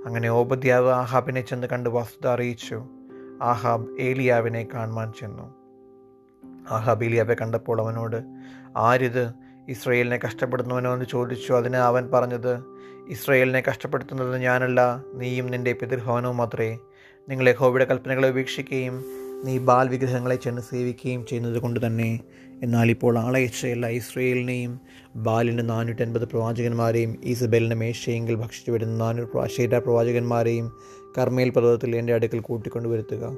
അങ്ങനെ 0.05 0.29
ഓപദ്യാവ് 0.29 0.89
ആഹാബിനെ 0.89 1.41
ചെന്ന് 1.41 1.67
കണ്ട് 1.67 1.89
വസ്തുത 1.89 2.29
അറിയിച്ചു. 2.29 2.83
ആഹാബ് 3.41 4.01
ഏലിയാവിനെ 4.01 4.67
കാണുവാൻ 4.73 5.13
ചെന്നു. 5.19 5.55
ആഹാബ് 6.73 7.03
ഏലിയാവെ 7.03 7.33
കണ്ടപ്പോൾ 7.33 7.81
അവനോട് 7.81 8.23
ആരിത്? 8.77 9.42
ഇസ്രയേലിനെ 9.69 10.19
കഷ്ടപ്പെടുന്നവനോ 10.25 10.93
എന്ന് 10.93 11.05
ചോദിച്ചു. 11.11 11.53
അതിന് 11.53 11.75
അവൻ 11.75 12.09
പറഞ്ഞത് 12.13 12.63
ഇസ്രയേലിനെ 13.09 13.63
കഷ്ടപ്പെടുത്തുന്നത് 13.69 14.37
ഞാനല്ല 14.37 15.03
നീയും 15.13 15.47
നിന്റെ 15.47 15.73
പിതൃഭവനവും 15.73 16.37
മാത്രമേ 16.37 16.77
നിങ്ങളെ 17.29 17.51
യഹോവയുടെ 17.51 17.85
കൽപ്പനകളെ 17.85 18.29
ഉപേക്ഷിക്കുകയും 18.29 19.05
നീ 19.45 19.57
ബാൽ 19.57 19.89
വിഗ്രഹങ്ങളെ 19.89 20.35
ചെന്ന് 20.35 20.61
സേവിക്കുകയും 20.61 21.25
ചെയ്യുന്നത് 21.25 21.59
കൊണ്ട് 21.59 21.85
തന്നെ. 21.85 22.19
എന്നാൽ 22.63 22.89
ഇപ്പോൾ 22.89 23.17
ആളയച്ച 23.17 23.65
എല്ലാ 23.65 23.89
ഇസ്രയേലിനെയും 23.89 24.79
ബാലിന്റെ 25.15 25.63
നാനൂറ്റി 25.63 26.01
അൻപത് 26.01 26.27
പ്രവാചകന്മാരെയും 26.27 27.21
ഈസബേലിന്റെ 27.23 27.75
മേശയെങ്കിൽ 27.75 28.35
ഭക്ഷിച്ചു 28.35 28.71
വരുന്ന 28.71 28.97
നാനൂറ് 28.97 29.27
പ്രാശേര 29.27 29.77
പ്രവാചകന്മാരെയും 29.77 30.77
കർമ്മേൽ 31.17 31.49
പർവതത്തിൽ 31.49 31.95
എന്റെ 31.95 32.13
അടുക്കൽ 32.13 32.39
കൂട്ടിക്കൊണ്ട് 32.39 32.89
വരുത്തുക 32.89 33.31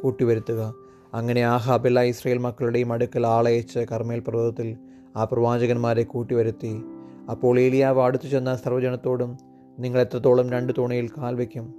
കൂട്ടിവരുത്തുക. 0.00 0.74
അങ്ങനെ 1.14 1.40
ആഹാബ് 1.40 1.86
എല്ലാ 1.86 2.02
ഇസ്രയേൽ 2.02 2.38
മക്കളുടെയും 2.38 2.92
അടുക്കൽ 2.92 3.26
ആളയച്ച് 3.26 3.78
കർമ്മേൽ 3.78 4.20
പർവതത്തിൽ 4.20 4.76
ആ 5.16 5.24
പ്രവാചകന്മാരെ 5.24 6.02
കൂട്ടിവരുത്തി 6.02 6.82
അപ്പോൾ 7.30 7.60
ഏലിയാവ് 7.60 8.00
അടുത്തു 8.00 8.28
ചെന്ന 8.28 8.56
സർവജനത്തോടും 8.56 9.38
നിങ്ങൾ 9.78 10.00
എത്രത്തോളം 10.00 10.50
രണ്ട് 10.50 10.72
തോണിയിൽ 10.78 11.08
കാൽ 11.08 11.34
വയ്ക്കും? 11.34 11.74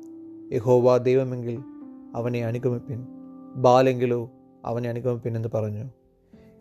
യഹോവ 0.53 0.97
ദൈവമെങ്കിൽ 0.97 1.59
അവനെ 2.15 2.45
അനുഗമിപ്പിൻ 2.45 3.07
ബാലെങ്കിലോ 3.55 4.31
അവനെ 4.65 4.89
അനുഗമിപ്പിൻ 4.89 5.35
എന്ന് 5.35 5.49
പറഞ്ഞു. 5.53 5.85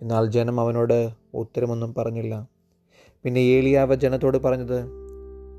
എന്നാൽ 0.02 0.26
ജനം 0.26 0.60
അവനോട് 0.60 1.10
ഉത്തരമൊന്നും 1.34 1.94
പറഞ്ഞില്ല. 1.94 2.48
പിന്നെ 3.24 3.40
ഏലിയാവ് 3.40 3.94
ജനത്തോട് 3.94 4.38
പറഞ്ഞത് 4.38 4.84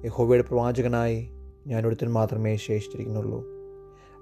യഹോവയുടെ 0.05 0.43
പ്രവാചകനായി 0.47 1.31
ഞാൻ 1.67 1.87
ഒരുത്തൻ 1.87 2.11
മാത്രമേ 2.11 2.55
ശേഷിച്ചിരിക്കുന്നുള്ളൂ. 2.55 3.45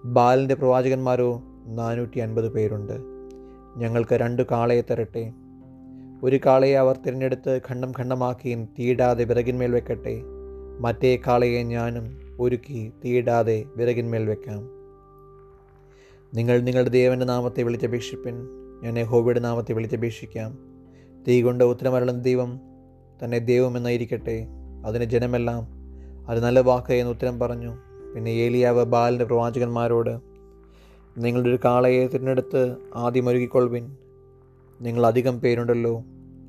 ബാലിന്റെ 0.05 0.55
പ്രവാചകന്മാരോ 0.55 1.41
നാനൂറ്റി 1.65 2.19
അൻപത് 2.19 2.49
പേരുണ്ട്. 2.53 3.01
ഞങ്ങൾക്ക് 3.77 4.15
രണ്ട് 4.15 4.41
കാളയെ 4.41 4.81
തരട്ടെ. 4.81 5.33
ഒരു 6.23 6.39
കാളയെ 6.45 6.73
അവർ 6.73 6.97
തിരഞ്ഞെടുത്ത് 6.97 7.61
ഖണ്ഡം 7.69 7.91
ഖണ്ഡമാക്കിയും 7.99 8.65
തീടാതെ 8.65 9.23
വിറകിന്മേൽ 9.23 9.71
വെക്കട്ടെ. 9.71 10.21
മറ്റേ 10.79 11.19
കാളയെ 11.27 11.63
ഞാനും 11.63 12.35
ഒരുക്കി 12.39 12.91
തീടാതെ 13.05 13.65
വിറകിന്മേൽ 13.75 14.25
വെക്കാം. 14.25 14.69
നിങ്ങൾ 16.33 16.59
നിങ്ങളുടെ 16.59 16.89
ദേവന്റെ 16.89 17.25
നാമത്തെ 17.25 17.63
വിളിച്ചപേക്ഷിപ്പിൻ. 17.63 18.47
ഞാൻ 18.83 19.05
ഹോബിയുടെ 19.05 19.39
നാമത്തെ 19.39 19.73
വിളിച്ചപേക്ഷിക്കാം. 19.73 20.57
തീ 21.27 21.41
കൊണ്ട് 21.41 21.63
ഉത്തരമരളുന്ന 21.63 22.21
ദൈവം 22.21 22.59
തന്നെ 23.23 23.39
ദൈവമെന്നായിരിക്കട്ടെ 23.39 24.47
അതിന് 24.85 25.03
ജനമെല്ലാം 25.03 25.67
അത് 26.29 26.43
നല്ല 26.43 26.59
വാക്ക് 26.59 26.93
എന്ന് 26.93 27.11
ഉത്തരം 27.11 27.39
പറഞ്ഞു. 27.39 27.77
പിന്നെ 28.15 28.29
ഏലിയാവ് 28.29 28.85
ബാലിന്റെ 28.85 29.25
പ്രവാചകന്മാരോട് 29.25 30.19
നിങ്ങളുടെ 31.17 31.49
ഒരു 31.49 31.59
കാളയെ 31.65 32.07
തിരഞ്ഞെടുത്ത് 32.07 32.75
ആദ്യം 32.95 33.29
ഒരുക്കിക്കൊള്ളുവിൻ. 33.29 33.95
നിങ്ങൾ 34.81 35.07
അധികം 35.07 35.39
പേരുണ്ടല്ലോ. 35.39 36.03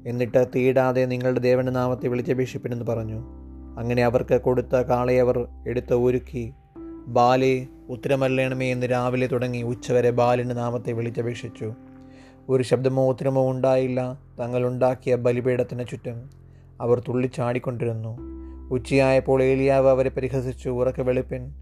എന്നിട്ട് 0.06 0.46
തീടാതെ 0.56 1.06
നിങ്ങളുടെ 1.06 1.40
ദേവന്റെ 1.40 1.72
നാമത്തെ 1.72 2.08
വിളിച്ച 2.08 2.32
ബിഷപ്പിനെന്ന് 2.32 2.84
പറഞ്ഞു. 2.84 3.22
അങ്ങനെ 3.78 4.04
അവർക്ക് 4.04 4.40
കൊടുത്ത 4.40 4.76
കാളയെ 4.76 5.20
അവർ 5.20 5.48
എടുത്ത് 5.68 5.94
ഒരുക്കി. 5.94 6.52
ബാലെ 7.06 7.66
ഉത്തരമല്ലേണമേ 7.88 8.72
എന്ന് 8.72 8.90
രാവിലെ 8.90 9.26
തുടങ്ങി 9.26 9.62
ഉച്ചവരെ 9.62 10.10
ബാലിന്റെ 10.10 10.54
നാമത്തെ 10.54 10.92
വിളിച്ചപേക്ഷിച്ചു. 10.92 11.74
ഒരു 12.48 12.62
ശബ്ദമോ 12.62 13.08
ഉത്തരമോ 13.08 13.50
ഉണ്ടായില്ല. 13.50 14.18
തങ്ങളുണ്ടാക്കിയ 14.40 15.16
ബലിപീഠത്തിന് 15.16 15.84
ചുറ്റും 15.90 16.30
അവർ 16.80 17.02
തുള്ളിച്ചാടിക്കൊണ്ടിരുന്നു. 17.08 18.18
ഉച്ചയായപ്പോൾ 18.70 19.42
ഏലിയാവ് 19.42 19.88
അവരെ 19.88 20.08
പരിഹസിച്ചു. 20.08 20.68
ഉറക്കെ 20.68 21.02
വെളുപ്പിൻ 21.02 21.54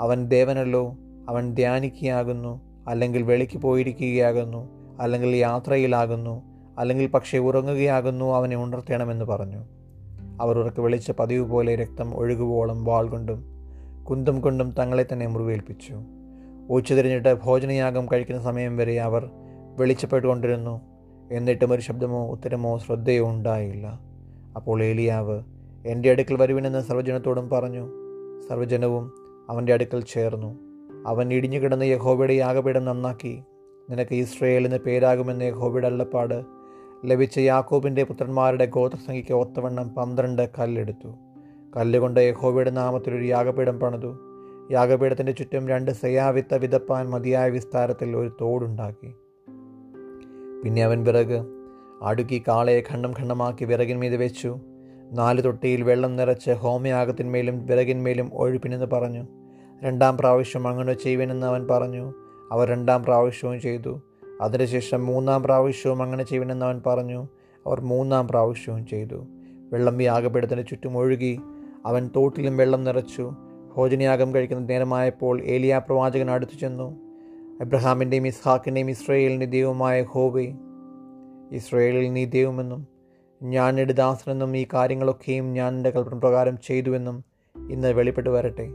അവൻ 0.00 0.28
ദേവനല്ലോ. 0.28 0.96
അവൻ 1.28 1.54
ധ്യാനിക്കുകയാകുന്നു. 1.54 2.60
അല്ലെങ്കിൽ 2.88 3.22
വെളിക്ക് 3.22 3.58
പോയിരിക്കുകയാകുന്നു. 3.58 4.75
അല്ലെങ്കിൽ 5.00 5.36
യാത്രയിലാകുന്നു 5.36 6.42
അല്ലെങ്കിൽ 6.78 7.06
പക്ഷേ 7.06 7.38
ഉറങ്ങുകയാകുന്നു 7.38 8.34
അവനെ 8.34 8.56
ഉണർത്തണമെന്ന് 8.56 9.24
പറഞ്ഞു. 9.24 9.64
അവർ 10.40 10.58
ഉറക്കെ 10.58 10.82
വിളിച്ച 10.82 11.10
പതിവ് 11.10 11.50
പോലെ 11.50 11.76
രക്തം 11.76 12.16
ഒഴുകുവോളം 12.16 12.84
വാൾ 12.84 13.08
കൊണ്ടും 13.08 13.44
കുന്തം 14.10 14.40
കൊണ്ടും 14.40 14.70
തങ്ങളെ 14.70 15.06
തന്നെ 15.12 15.26
മുറിവേൽപ്പിച്ചു. 15.26 15.94
ഉച്ചതിരിഞ്ഞിട്ട് 16.70 17.34
ഭോജനയാഗം 17.34 18.06
കഴിക്കുന്ന 18.12 18.42
സമയം 18.42 18.76
വരെ 18.76 19.00
അവർ 19.00 19.30
വെളിച്ചപ്പെട്ടുകൊണ്ടിരുന്നു. 19.78 20.80
എന്നിട്ടും 21.32 21.72
ഒരു 21.72 21.82
ശബ്ദമോ 21.82 22.30
ഉത്തരമോ 22.30 22.78
ശ്രദ്ധയോ 22.78 23.30
ഉണ്ടായില്ല. 23.30 24.00
അപ്പോൾ 24.56 24.82
ഏലിയാവ് 24.82 25.42
എന്റെ 25.86 26.10
അടുക്കൽ 26.10 26.36
വരുവിനെന്ന് 26.36 26.80
സർവജനത്തോടും 26.80 27.48
പറഞ്ഞു. 27.48 27.88
സർവജനവും 28.48 29.12
അവന്റെ 29.50 29.72
അടുക്കൽ 29.72 30.00
ചേർന്നു. 30.00 30.58
അവൻ 31.06 31.32
ഇടിഞ്ഞു 31.32 31.58
കിടന്ന 31.58 31.82
യഹോബയുടെ 31.82 32.32
യാഗപീഠം 32.32 32.84
നന്നാക്കി. 32.84 33.42
നിനക്ക് 33.90 34.14
ഇസ്രയേലിന് 34.14 34.78
പേരാകുമെന്ന് 34.78 35.50
ഹോബിയുടെ 35.50 35.86
അള്ളപ്പാട് 35.86 36.44
ലഭിച്ച 37.04 37.38
യാക്കോബിന്റെ 37.38 38.04
പുത്രന്മാരുടെ 38.04 38.66
ഗോത്രസംഖ്യയ്ക്ക് 38.66 39.32
ഒത്തവണ്ണം 39.32 39.88
പന്ത്രണ്ട് 39.88 40.50
കല്ലെടുത്തു. 40.58 41.14
കല്ലുകൊണ്ട് 41.76 42.20
യഹോബയുടെ 42.20 42.70
നാമത്തിൽ 42.70 43.14
ഒരു 43.14 43.24
യാഗപീഠം 43.24 43.80
പണിതു. 43.80 44.18
യാഗപീഠത്തിന്റെ 44.70 45.32
ചുറ്റും 45.32 45.68
രണ്ട് 45.68 45.90
സയാവിത്ത 45.90 46.54
വിതപ്പാൻ 46.54 47.10
മതിയായ 47.10 47.50
വിസ്താരത്തിൽ 47.50 48.16
ഒരു 48.16 48.36
തോടുണ്ടാക്കി. 48.40 49.14
പിന്നെ 50.64 50.84
അവൻ 50.84 51.04
വിറക് 51.04 51.46
അടുക്കി 52.02 52.42
കാളയെ 52.48 52.82
ഖണ്ഡം 52.92 53.10
ഖണ്ഡമാക്കി 53.10 53.64
വിറകിന്മീത് 53.64 54.16
വെച്ചു. 54.16 54.60
നാല് 55.12 55.44
തൊട്ടിയിൽ 55.44 55.82
വെള്ളം 55.82 56.16
നിറച്ച് 56.16 56.50
ഹോമയാഗത്തിന്മേലും 56.50 57.66
വിറകിന്മേലും 57.66 58.30
ഒഴുപ്പിനെന്ന് 58.34 58.86
പറഞ്ഞു. 58.86 59.26
രണ്ടാം 59.84 60.18
പ്രാവശ്യം 60.18 60.68
അങ്ങനെ 60.68 60.92
ചെയ്യുവനെന്ന് 60.92 61.46
അവൻ 61.46 61.66
പറഞ്ഞു. 61.70 62.25
അവർ 62.52 62.68
രണ്ടാം 62.68 63.04
പ്രാവശ്യവും 63.04 63.60
ചെയ്തു. 63.60 64.02
അതിനുശേഷം 64.40 65.06
മൂന്നാം 65.06 65.42
പ്രാവശ്യവും 65.42 66.02
അങ്ങനെ 66.02 66.24
ചെയ്യുമെന്ന് 66.24 66.66
അവൻ 66.66 66.82
പറഞ്ഞു. 66.86 67.28
അവർ 67.66 67.80
മൂന്നാം 67.80 68.28
പ്രാവശ്യവും 68.28 68.86
ചെയ്തു. 68.86 69.26
വെള്ളം 69.72 70.02
യാഗപീഠത്തിന് 70.02 70.64
ചുറ്റും 70.70 70.98
ഒഴുകി 70.98 71.40
അവൻ 71.86 72.10
തോട്ടിലും 72.16 72.56
വെള്ളം 72.56 72.84
നിറച്ചു. 72.84 73.32
ഭോജനയാഗം 73.76 74.34
കഴിക്കുന്ന 74.34 74.66
നേരമായപ്പോൾ 74.66 75.42
ഏലിയ 75.42 75.80
പ്രവാചകൻ 75.86 76.30
അടുത്തു 76.30 76.58
ചെന്നു. 76.60 77.06
അബ്രഹാമിന്റെയും 77.60 78.26
ഇസ്ഹാക്കിന്റെയും 78.26 78.90
ഇസ്രയേലിന്റെ 78.90 79.46
ദൈവമായ 79.46 80.02
ഹോവെ 80.02 80.52
ഇസ്രയേലിൽ 81.52 82.12
നീ 82.12 82.24
ദൈവമെന്നും 82.24 82.86
ഞാൻ 83.42 83.80
എടുദാസനെന്നും 83.80 84.52
ദാസനെന്നും 84.52 84.56
ഈ 84.56 84.66
കാര്യങ്ങളൊക്കെയും 84.74 85.52
ഞാൻ 85.52 85.74
എന്റെ 85.74 85.90
കൽപ്പന 85.90 86.18
പ്രകാരം 86.18 86.58
ചെയ്തുവെന്നും 86.66 87.24
ഇന്ന് 87.70 87.92
വെളിപ്പെട്ട് 87.92 88.30
വരട്ടെ. 88.30 88.68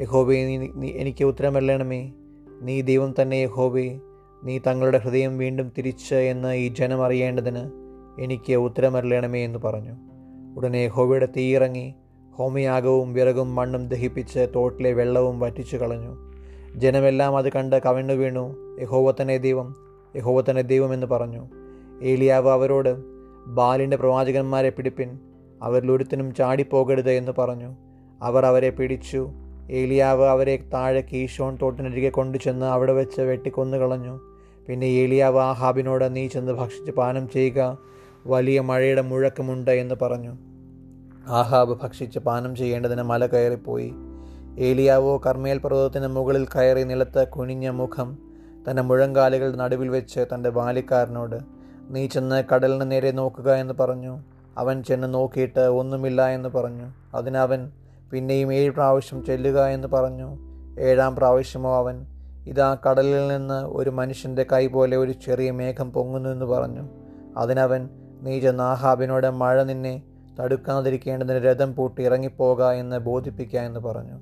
യഹോവേ 0.00 0.44
നീ 0.44 0.56
നീ 0.56 0.88
എനിക്ക് 0.88 1.24
ഉത്തരമല്ലണമേ 1.24 2.12
നീ 2.62 2.80
ദൈവം 2.80 3.14
തന്നെ 3.22 3.36
യഹോവേ 3.36 4.00
നീ 4.44 4.58
തങ്ങളുടെ 4.58 4.98
ഹൃദയം 4.98 5.38
വീണ്ടും 5.38 5.72
തിരിച്ച് 5.78 6.14
എന്ന് 6.14 6.54
ഈ 6.54 6.68
ജനം 6.68 7.04
അറിയേണ്ടതിന് 7.04 7.70
എനിക്ക് 8.22 8.52
ഉത്തരമരളണമേ 8.52 9.44
എന്ന് 9.44 9.58
പറഞ്ഞു. 9.58 9.92
ഉടനെ 10.56 10.78
യഹോവയുടെ 10.78 11.26
തീയിറങ്ങി 11.26 11.94
ഹോമയാഗവും 12.32 13.12
വിറകും 13.12 13.54
മണ്ണും 13.54 13.88
ദഹിപ്പിച്ച് 13.88 14.46
തോട്ടിലെ 14.54 14.92
വെള്ളവും 14.92 15.40
വറ്റിച്ചു 15.40 15.76
കളഞ്ഞു. 15.76 16.16
ജനമെല്ലാം 16.76 17.36
അത് 17.36 17.52
കണ്ട് 17.52 17.82
കവിണ്ണു 17.86 18.14
വീണു. 18.14 18.56
യഹോവത്തനെ 18.80 19.36
ദൈവം 19.36 19.74
യഹോവത്തനെ 20.16 20.62
ദൈവം 20.62 20.94
എന്ന് 20.94 21.06
പറഞ്ഞു. 21.06 21.48
ഏലിയാവ് 22.02 22.50
അവരോട് 22.50 22.96
ബാലിന്റെ 23.46 23.96
പ്രവാചകന്മാരെ 23.96 24.70
പിടിപ്പിൻ 24.70 25.18
അവരിലൊരുത്തിനും 25.62 26.34
ചാടിപ്പോകരുത് 26.34 27.10
എന്ന് 27.10 27.32
പറഞ്ഞു. 27.38 27.76
അവർ 28.22 28.46
അവരെ 28.46 28.70
പിടിച്ചു. 28.70 29.30
ഏലിയാവ് 29.70 30.24
അവരെ 30.24 30.64
താഴെ 30.74 31.00
കീശോൺ 31.00 31.58
തോട്ടിനരികെ 31.62 32.08
കൊണ്ടുചെന്ന് 32.08 32.66
അവിടെ 32.66 32.92
വെച്ച് 32.92 33.20
വെട്ടിക്കൊന്നു 33.20 33.76
കളഞ്ഞു 33.76 34.20
പിന്നെ 34.68 34.86
ഏലിയാവ് 34.86 35.38
ആഹാബിനോട് 35.38 36.16
നീ 36.16 36.26
ചെന്ന് 36.26 36.52
ഭക്ഷിച്ച് 36.52 36.92
പാനം 36.92 37.28
ചെയ്യുക. 37.28 37.78
വലിയ 38.26 38.60
മഴയുടെ 38.60 39.02
മുഴക്കമുണ്ട് 39.02 39.70
എന്ന് 39.70 39.94
പറഞ്ഞു. 40.02 40.36
ആഹാബ് 41.26 41.78
ഭക്ഷിച്ച് 41.82 42.18
പാനം 42.18 42.56
ചെയ്യേണ്ടതിന് 42.56 43.02
മല 43.02 43.26
കയറിപ്പോയി. 43.26 43.94
ഏലിയാവോ 44.58 45.20
കർമ്മേൽ 45.26 45.58
പർവതത്തിന് 45.58 46.06
മുകളിൽ 46.06 46.46
കയറി 46.56 46.84
നിലത്ത് 46.84 47.28
കുനിഞ്ഞ 47.28 47.68
മുഖം 47.68 48.18
തന്റെ 48.70 48.82
മുഴങ്കാലുകളുടെ 48.82 49.56
നടുവിൽ 49.56 49.88
വെച്ച് 49.88 50.20
തന്റെ 50.34 50.50
ബാലിക്കാരനോട് 50.50 51.40
നീ 51.90 52.06
ചെന്ന് 52.06 52.42
കടലിന് 52.52 52.90
നേരെ 52.90 53.10
നോക്കുക 53.10 53.54
എന്ന് 53.54 53.74
പറഞ്ഞു. 53.80 54.18
അവൻ 54.58 54.82
ചെന്ന് 54.82 55.14
നോക്കിയിട്ട് 55.14 55.60
ഒന്നുമില്ല 55.60 56.28
എന്ന് 56.28 56.48
പറഞ്ഞു. 56.48 57.16
അതിനവൻ 57.16 57.70
പിന്നെയും 58.10 58.54
ഏഴ് 58.54 58.70
പ്രാവശ്യം 58.70 59.24
ചെല്ലുക 59.24 59.66
എന്ന് 59.66 59.88
പറഞ്ഞു. 59.88 60.36
ഏഴാം 60.80 61.16
പ്രാവശ്യമോ 61.16 61.76
അവൻ 61.76 62.06
ഇതാ 62.46 62.76
കടലിൽ 62.90 63.28
നിന്ന് 63.28 63.66
ഒരു 63.66 63.90
മനുഷ്യന്റെ 63.90 64.46
കൈ 64.52 64.66
പോലെ 64.66 64.96
ഒരു 64.96 65.12
ചെറിയ 65.12 65.50
മേഘം 65.50 65.92
പൊങ്ങുന്നു 65.92 66.30
എന്ന് 66.30 66.46
പറഞ്ഞു. 66.46 66.88
അതിനവൻ 67.36 67.88
നീ 68.22 68.40
ചെന്നാഹാബിനോട് 68.40 69.30
മഴ 69.30 69.62
നിന്നെ 69.62 70.02
തടുക്കാതിരിക്കേണ്ടതിന് 70.40 71.44
രഥം 71.44 71.74
പൂട്ടി 71.74 72.02
ഇറങ്ങിപ്പോക 72.02 72.70
എന്ന് 72.70 72.98
ബോധിപ്പിക്കുക 72.98 73.60
എന്ന് 73.60 73.80
പറഞ്ഞു. 73.80 74.20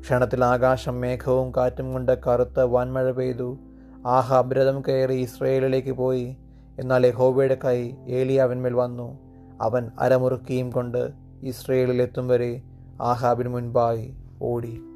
ക്ഷണത്തിൽ 0.00 0.44
ആകാശം 0.44 1.00
മേഘവും 1.00 1.52
കാറ്റും 1.56 1.92
കൊണ്ട് 1.92 2.18
കറുത്ത 2.24 2.60
വൻമഴ 2.60 3.10
പെയ്തു. 3.10 3.58
ആഹാബ് 4.06 4.56
രഥം 4.56 4.82
കയറി 4.88 5.14
ഇസ്രയേലിലേക്ക് 5.14 5.92
പോയി. 5.92 6.36
എന്നാൽ 6.78 7.06
യഹോവയുടെ 7.06 7.58
കൈ 7.64 7.90
ഏലിയാവിന്മേൽ 8.08 8.72
വന്നു. 8.72 9.18
അവൻ 9.60 9.90
അരമുറുക്കിയും 10.00 10.70
കൊണ്ട് 10.70 11.10
ഇസ്രയേലിലെത്തും 11.42 12.28
വരെ 12.28 12.62
ആഹാബിന് 13.00 13.48
മുൻപായി 13.48 14.14
ഓടി. 14.42 14.89